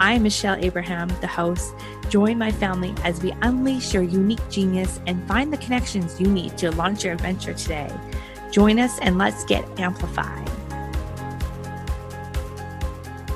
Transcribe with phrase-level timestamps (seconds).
[0.00, 1.74] I'm Michelle Abraham, the host.
[2.08, 6.56] Join my family as we unleash your unique genius and find the connections you need
[6.58, 7.90] to launch your adventure today.
[8.52, 10.48] Join us and let's get amplified.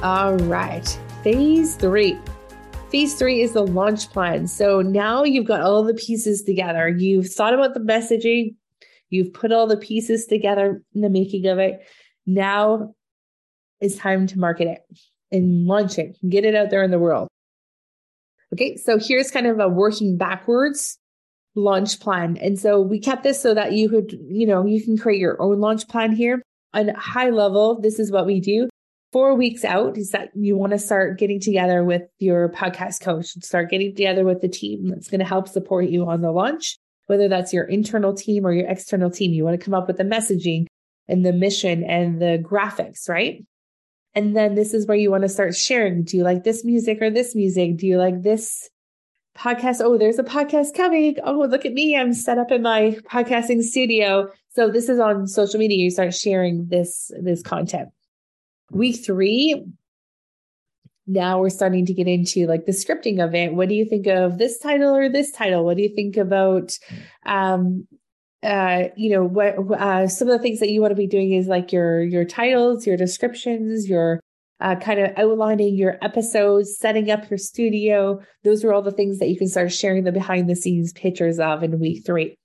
[0.05, 0.87] All right,
[1.25, 2.17] phase three.
[2.91, 4.47] Phase three is the launch plan.
[4.47, 6.89] So now you've got all the pieces together.
[6.89, 8.55] You've thought about the messaging,
[9.11, 11.81] you've put all the pieces together in the making of it.
[12.25, 12.95] Now
[13.81, 17.29] it's time to market it and launch it, get it out there in the world.
[18.53, 20.99] Okay, so here's kind of a working backwards
[21.55, 22.39] launch plan.
[22.39, 25.41] And so we kept this so that you could, you know, you can create your
[25.41, 26.43] own launch plan here.
[26.75, 28.69] On high level, this is what we do.
[29.13, 33.35] Four weeks out is that you want to start getting together with your podcast coach,
[33.35, 36.33] and start getting together with the team that's going to help support you on the
[36.33, 39.33] launch, whether that's your internal team or your external team.
[39.33, 40.65] You want to come up with the messaging
[41.09, 43.45] and the mission and the graphics, right?
[44.15, 46.05] And then this is where you want to start sharing.
[46.05, 47.79] Do you like this music or this music?
[47.79, 48.69] Do you like this
[49.37, 49.81] podcast?
[49.81, 51.17] Oh, there's a podcast coming.
[51.25, 51.97] Oh, look at me.
[51.97, 54.29] I'm set up in my podcasting studio.
[54.51, 55.79] So this is on social media.
[55.79, 57.89] You start sharing this, this content.
[58.71, 59.65] Week three,
[61.07, 63.55] now we're starting to get into like the scripting of it.
[63.55, 65.65] What do you think of this title or this title?
[65.65, 66.79] What do you think about
[67.27, 67.87] um,
[68.43, 71.33] uh, you know, what uh, some of the things that you want to be doing
[71.33, 74.21] is like your your titles, your descriptions, your
[74.61, 78.21] uh, kind of outlining your episodes, setting up your studio.
[78.45, 81.39] Those are all the things that you can start sharing the behind the scenes pictures
[81.39, 82.37] of in week three.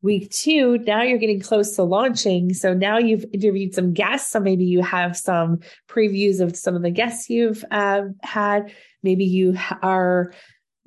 [0.00, 2.54] Week two, now you're getting close to launching.
[2.54, 4.30] So now you've interviewed some guests.
[4.30, 5.58] So maybe you have some
[5.88, 8.72] previews of some of the guests you've uh, had.
[9.02, 10.32] Maybe you are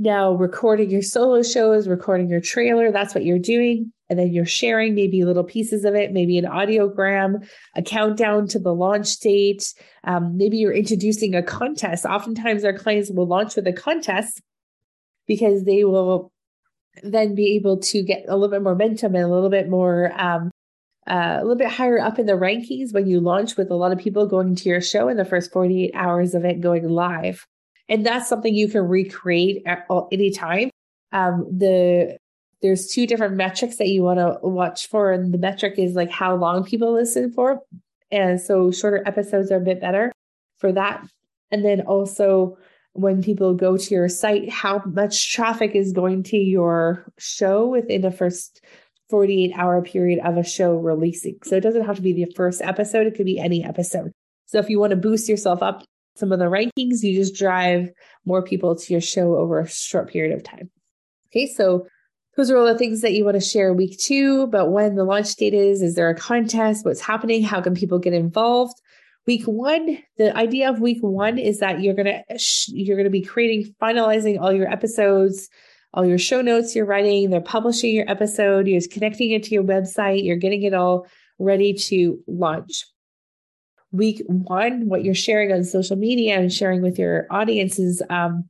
[0.02, 2.92] now recording your solo shows, recording your trailer.
[2.92, 6.44] That's what you're doing and then you're sharing maybe little pieces of it, maybe an
[6.44, 7.48] audiogram,
[7.78, 9.74] a countdown to the launch date.
[10.04, 12.06] Um, maybe you're introducing a contest.
[12.06, 14.42] Oftentimes, our clients will launch with a contest
[15.28, 16.30] because they will
[17.04, 20.12] then be able to get a little bit more momentum and a little bit more
[20.20, 20.52] um,
[21.08, 23.94] uh, a little bit higher up in the rankings when you launch with a lot
[23.94, 27.48] of people going to your show in the first 48 hours of it going live.
[27.92, 30.70] And that's something you can recreate at any time.
[31.12, 32.18] Um, the
[32.62, 35.12] there's two different metrics that you want to watch for.
[35.12, 37.60] And the metric is like how long people listen for.
[38.12, 40.12] And so shorter episodes are a bit better
[40.58, 41.06] for that.
[41.52, 42.58] And then also
[42.94, 48.02] when people go to your site, how much traffic is going to your show within
[48.02, 48.64] the first
[49.10, 51.40] 48 hour period of a show releasing.
[51.44, 54.12] So it doesn't have to be the first episode, it could be any episode.
[54.46, 55.84] So if you want to boost yourself up
[56.22, 57.90] some of the rankings, you just drive
[58.26, 60.70] more people to your show over a short period of time.
[61.30, 61.88] Okay, so
[62.38, 65.04] those are all the things that you want to share week two But when the
[65.04, 65.82] launch date is.
[65.82, 66.86] Is there a contest?
[66.86, 67.42] What's happening?
[67.42, 68.80] How can people get involved?
[69.26, 72.22] Week one, the idea of week one is that you're gonna
[72.68, 75.50] you're gonna be creating, finalizing all your episodes,
[75.94, 77.32] all your show notes you're writing.
[77.32, 78.68] They're publishing your episode.
[78.68, 80.24] You're connecting it to your website.
[80.24, 81.08] You're getting it all
[81.40, 82.86] ready to launch.
[83.92, 88.50] Week one, what you're sharing on social media and sharing with your audiences, um,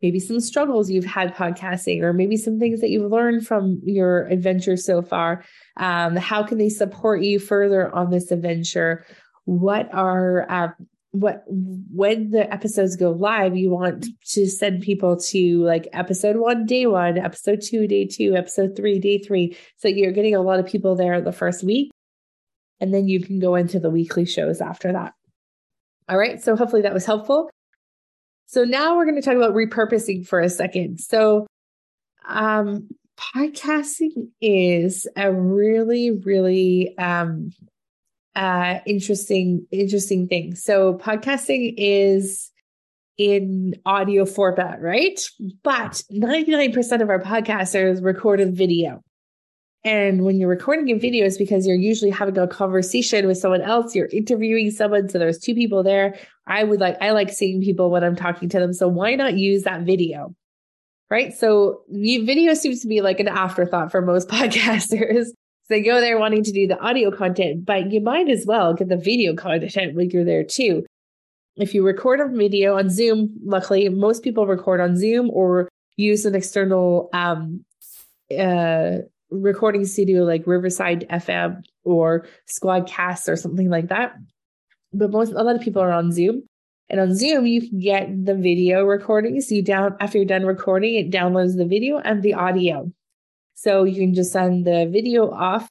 [0.00, 4.26] maybe some struggles you've had podcasting, or maybe some things that you've learned from your
[4.28, 5.44] adventure so far.
[5.76, 9.04] Um, how can they support you further on this adventure?
[9.44, 10.68] What are uh,
[11.14, 16.66] what when the episodes go live you want to send people to like episode one
[16.66, 20.58] day one episode two day two episode three day three so you're getting a lot
[20.58, 21.88] of people there the first week
[22.84, 25.14] and then you can go into the weekly shows after that
[26.08, 27.48] all right so hopefully that was helpful
[28.46, 31.00] so now we're going to talk about repurposing for a second.
[31.00, 31.46] So,
[32.26, 32.88] um,
[33.18, 37.50] podcasting is a really, really um,
[38.36, 40.54] uh, interesting, interesting thing.
[40.54, 42.50] So, podcasting is
[43.16, 45.20] in audio format, right?
[45.62, 49.00] But 99% of our podcasters recorded video.
[49.84, 53.60] And when you're recording a video, it's because you're usually having a conversation with someone
[53.60, 53.94] else.
[53.94, 55.10] You're interviewing someone.
[55.10, 56.18] So there's two people there.
[56.46, 58.72] I would like, I like seeing people when I'm talking to them.
[58.72, 60.34] So why not use that video?
[61.10, 61.34] Right.
[61.34, 65.26] So video seems to be like an afterthought for most podcasters.
[65.26, 68.72] So they go there wanting to do the audio content, but you might as well
[68.72, 70.84] get the video content when you're there too.
[71.56, 76.24] if you record a video on Zoom, luckily most people record on Zoom or use
[76.24, 77.64] an external um,
[78.36, 78.98] uh,
[79.34, 84.14] recording studio like Riverside FM or Squadcast or something like that.
[84.92, 86.42] But most a lot of people are on Zoom.
[86.90, 89.40] And on Zoom, you can get the video recording.
[89.40, 92.92] So you down after you're done recording, it downloads the video and the audio.
[93.54, 95.68] So you can just send the video off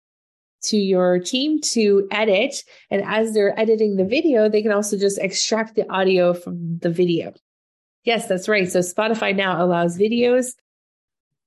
[0.64, 2.64] to your team to edit.
[2.90, 6.90] And as they're editing the video, they can also just extract the audio from the
[6.90, 7.34] video.
[8.04, 8.70] Yes, that's right.
[8.70, 10.54] So Spotify now allows videos.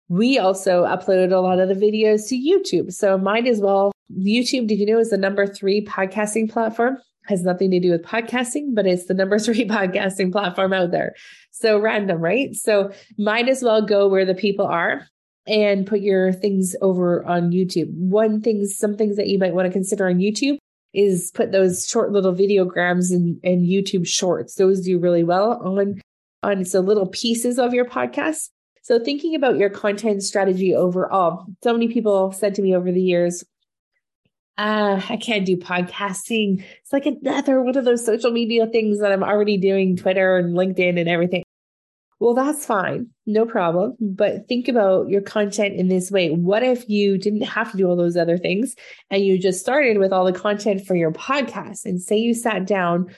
[0.09, 2.93] We also uploaded a lot of the videos to YouTube.
[2.93, 3.93] So might as well.
[4.17, 6.99] YouTube, did you know, is the number three podcasting platform?
[7.27, 11.15] Has nothing to do with podcasting, but it's the number three podcasting platform out there.
[11.51, 12.55] So random, right?
[12.55, 15.09] So might as well go where the people are
[15.47, 17.93] and put your things over on YouTube.
[17.95, 20.59] One thing, some things that you might want to consider on YouTube
[20.93, 24.55] is put those short little videograms and, and YouTube shorts.
[24.55, 26.01] Those do really well on
[26.43, 28.51] on so little pieces of your podcast.
[28.87, 31.45] So thinking about your content strategy overall.
[31.65, 33.43] So many people said to me over the years,
[34.59, 36.63] uh, I can't do podcasting.
[36.83, 40.57] It's like another one of those social media things that I'm already doing, Twitter and
[40.57, 41.43] LinkedIn and everything.
[42.21, 43.09] Well, that's fine.
[43.27, 43.97] No problem.
[43.99, 46.31] But think about your content in this way.
[46.31, 48.77] What if you didn't have to do all those other things
[49.11, 52.69] and you just started with all the content for your podcast and say you sat
[52.69, 53.13] down,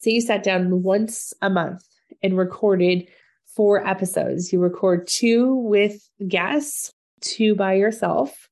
[0.00, 1.84] say you sat down once a month
[2.20, 3.08] and recorded
[3.54, 4.52] four episodes.
[4.52, 8.48] You record two with guests, two by yourself,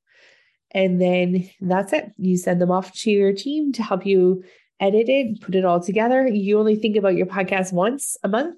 [0.71, 2.11] and then that's it.
[2.17, 4.43] You send them off to your team to help you
[4.79, 6.27] edit it, put it all together.
[6.27, 8.55] You only think about your podcast once a month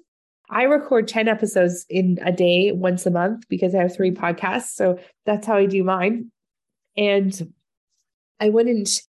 [0.50, 4.70] I record 10 episodes in a day once a month because I have three podcasts.
[4.70, 6.32] So that's how I do mine.
[6.96, 7.52] And
[8.40, 9.00] I wouldn't,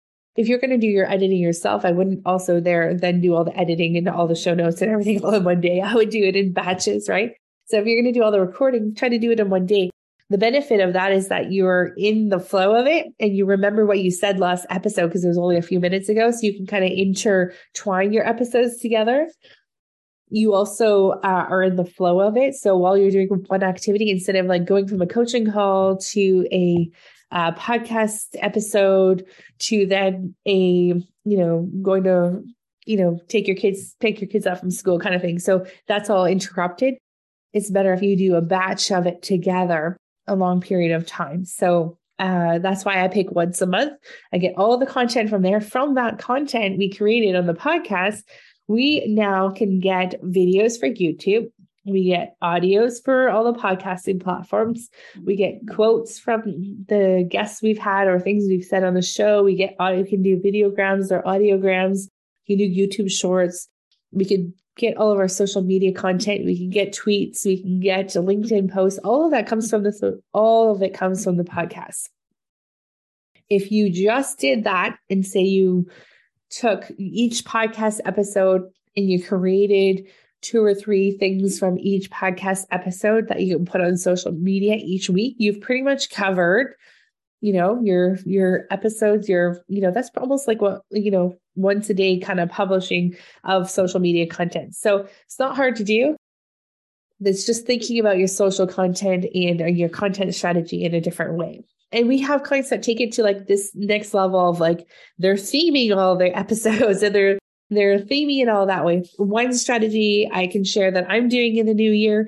[0.41, 3.45] if you're going to do your editing yourself, I wouldn't also there then do all
[3.45, 5.83] the editing and all the show notes and everything all in one day.
[5.83, 7.33] I would do it in batches, right?
[7.67, 9.67] So if you're going to do all the recording, try to do it in one
[9.67, 9.91] day.
[10.31, 13.85] The benefit of that is that you're in the flow of it and you remember
[13.85, 16.31] what you said last episode because it was only a few minutes ago.
[16.31, 19.29] So you can kind of intertwine your episodes together
[20.33, 22.55] you also uh, are in the flow of it.
[22.55, 26.47] So while you're doing one activity, instead of like going from a coaching call to
[26.53, 26.89] a
[27.31, 29.25] uh, podcast episode
[29.59, 30.95] to then a,
[31.25, 32.43] you know, going to,
[32.87, 35.39] you know, take your kids, pick your kids up from school kind of thing.
[35.39, 36.95] So that's all interrupted.
[37.53, 39.97] It's better if you do a batch of it together
[40.27, 41.45] a long period of time.
[41.45, 43.93] So uh, that's why I pick once a month.
[44.33, 45.61] I get all the content from there.
[45.61, 48.23] From that content we created on the podcast,
[48.69, 51.51] we now can get videos for YouTube.
[51.87, 54.89] We get audios for all the podcasting platforms.
[55.25, 55.75] We get mm-hmm.
[55.75, 59.43] quotes from the guests we've had or things we've said on the show.
[59.43, 62.09] We get audio, we can do videograms or audiograms.
[62.49, 63.69] We can do YouTube shorts.
[64.13, 66.45] We could get all of our social media content.
[66.45, 67.45] We can get tweets.
[67.45, 68.99] We can get a LinkedIn posts.
[69.05, 70.03] All of that comes from this.
[70.33, 72.09] All of it comes from the podcast.
[73.49, 75.89] If you just did that and say you
[76.51, 78.63] took each podcast episode
[78.97, 80.07] and you created
[80.43, 84.77] two or three things from each podcast episode that you can put on social media
[84.77, 86.75] each week, you've pretty much covered,
[87.41, 91.91] you know, your your episodes, your, you know, that's almost like what, you know, once
[91.91, 94.75] a day kind of publishing of social media content.
[94.75, 96.17] So it's not hard to do.
[97.21, 101.35] It's just thinking about your social content and uh, your content strategy in a different
[101.35, 101.65] way.
[101.93, 104.87] And we have clients that take it to like this next level of like
[105.19, 107.40] they're theming all their episodes and they're
[107.71, 109.05] they're theming it all that way.
[109.17, 112.27] One strategy I can share that I'm doing in the new year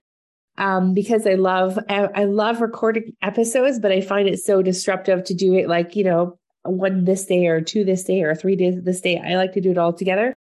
[0.59, 5.35] um, because I love I love recording episodes, but I find it so disruptive to
[5.35, 8.83] do it like you know one this day or two this day or three days
[8.83, 9.21] this day.
[9.25, 10.35] I like to do it all together.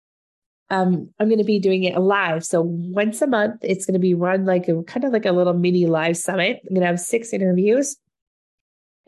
[0.71, 2.45] Um, I'm going to be doing it live.
[2.45, 5.31] So once a month, it's going to be run like a kind of like a
[5.31, 6.59] little mini live summit.
[6.67, 7.97] I'm going to have six interviews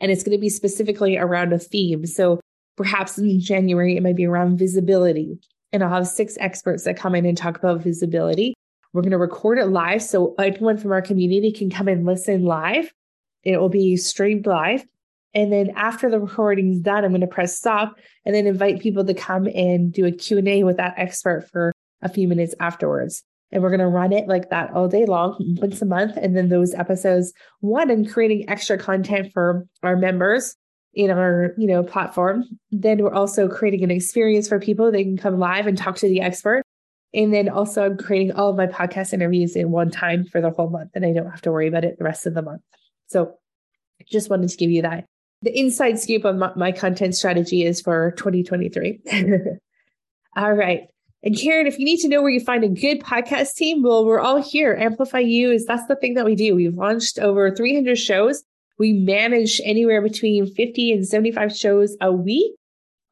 [0.00, 2.04] and it's going to be specifically around a theme.
[2.06, 2.40] So
[2.76, 5.38] perhaps in January, it might be around visibility.
[5.72, 8.54] And I'll have six experts that come in and talk about visibility.
[8.92, 10.02] We're going to record it live.
[10.02, 12.92] So anyone from our community can come and listen live.
[13.42, 14.84] It will be streamed live.
[15.34, 17.94] And then after the recording is done, I'm going to press stop
[18.26, 22.08] and then invite people to come and do a Q&A with that expert for a
[22.08, 25.80] few minutes afterwards and we're going to run it like that all day long once
[25.82, 30.56] a month and then those episodes one and creating extra content for our members
[30.94, 32.44] in our you know platform.
[32.70, 34.90] Then we're also creating an experience for people.
[34.90, 36.62] They can come live and talk to the expert.
[37.14, 40.50] And then also i'm creating all of my podcast interviews in one time for the
[40.50, 42.62] whole month and i don't have to worry about it the rest of the month.
[43.08, 43.34] So
[44.10, 45.04] just wanted to give you that.
[45.42, 49.00] The inside scoop on my, my content strategy is for 2023
[50.36, 50.88] all right.
[51.24, 54.04] And Karen, if you need to know where you find a good podcast team, well,
[54.04, 54.76] we're all here.
[54.76, 56.54] Amplifyou is that's the thing that we do.
[56.56, 58.42] We've launched over 300 shows.
[58.82, 62.52] We manage anywhere between 50 and 75 shows a week.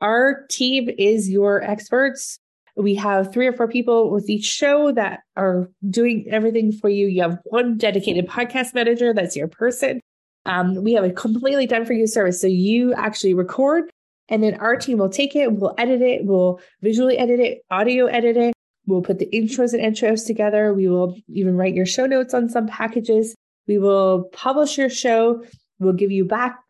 [0.01, 2.41] Our team is your experts.
[2.75, 7.07] We have three or four people with each show that are doing everything for you.
[7.07, 10.01] You have one dedicated podcast manager, that's your person.
[10.45, 12.41] Um, we have a completely done for you service.
[12.41, 13.93] So you actually record,
[14.29, 18.07] and then our team will take it, we'll edit it, we'll visually edit it, audio
[18.07, 18.55] edit it.
[18.89, 20.75] We'll put the intros and intros together.
[20.75, 23.37] We will even write your show notes on some packages.
[23.69, 25.45] We will publish your show.
[25.81, 26.61] We'll give you back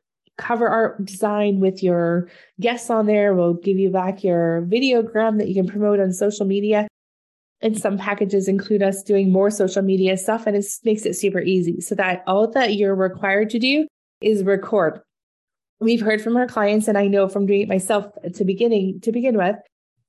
[0.41, 3.35] cover art design with your guests on there.
[3.35, 6.89] We'll give you back your videogram that you can promote on social media.
[7.61, 11.41] And some packages include us doing more social media stuff and it makes it super
[11.41, 13.87] easy so that all that you're required to do
[14.23, 15.03] is record.
[15.79, 19.13] We've heard from our clients and I know from doing it myself to beginning to
[19.13, 19.57] begin with,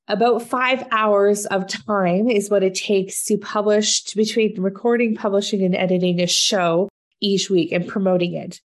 [0.08, 5.75] about five hours of time is what it takes to publish between recording, publishing, and
[5.75, 6.89] editing a show
[7.22, 8.62] each week and promoting it.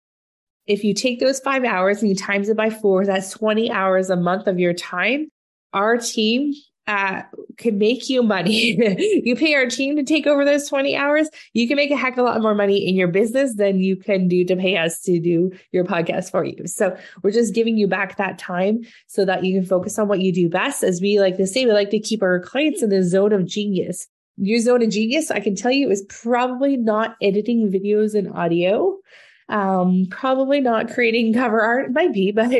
[0.67, 4.11] If you take those five hours and you times it by four, that's 20 hours
[4.11, 5.29] a month of your time.
[5.73, 6.55] Our team
[6.87, 7.23] uh,
[7.59, 8.77] can make you money.
[9.25, 12.15] you pay our team to take over those 20 hours, you can make a heck
[12.15, 15.01] of a lot more money in your business than you can do to pay us
[15.03, 16.67] to do your podcast for you.
[16.67, 20.21] So we're just giving you back that time so that you can focus on what
[20.21, 20.83] you do best.
[20.83, 23.47] As we like to say, we like to keep our clients in the zone of
[23.47, 24.09] genius.
[24.39, 28.99] Your zone of genius, I can tell you, is probably not editing videos and audio.
[29.49, 32.53] Um, probably not creating cover art, might be, but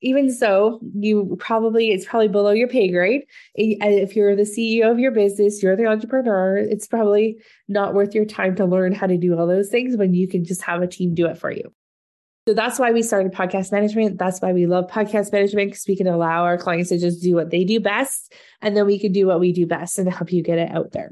[0.00, 3.22] even so, you probably, it's probably below your pay grade.
[3.54, 8.24] If you're the CEO of your business, you're the entrepreneur, it's probably not worth your
[8.24, 10.86] time to learn how to do all those things when you can just have a
[10.86, 11.72] team do it for you.
[12.46, 14.18] So that's why we started podcast management.
[14.18, 17.34] That's why we love podcast management because we can allow our clients to just do
[17.34, 18.32] what they do best.
[18.62, 20.92] And then we can do what we do best and help you get it out
[20.92, 21.10] there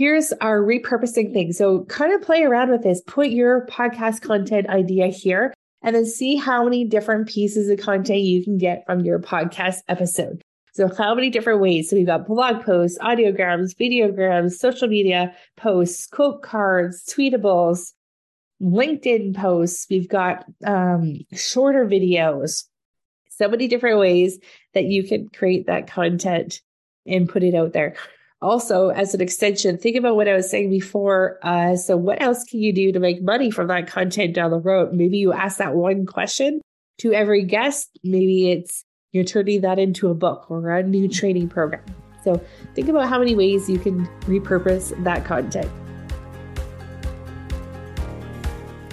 [0.00, 1.52] here's our repurposing thing.
[1.52, 3.02] So kind of play around with this.
[3.06, 5.52] Put your podcast content idea here
[5.82, 9.80] and then see how many different pieces of content you can get from your podcast
[9.88, 10.40] episode.
[10.72, 11.90] So how many different ways?
[11.90, 17.92] So we've got blog posts, audiograms, videograms, social media posts, quote cards, tweetables,
[18.62, 19.86] LinkedIn posts.
[19.90, 22.64] We've got um, shorter videos.
[23.28, 24.38] So many different ways
[24.72, 26.62] that you can create that content
[27.06, 27.96] and put it out there
[28.42, 32.44] also as an extension think about what i was saying before uh, so what else
[32.44, 34.92] can you do to make money from that content down the road?
[34.92, 36.60] Maybe you ask that one question
[36.98, 37.90] to every guest.
[38.04, 41.84] Maybe it's you're turning that into a book or a new training program.
[42.22, 42.40] So
[42.74, 45.70] think about how many ways you can repurpose that content